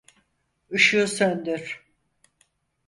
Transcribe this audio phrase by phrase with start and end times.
[0.71, 1.83] Işığı söndür.